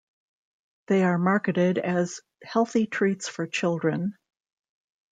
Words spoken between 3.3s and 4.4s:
children.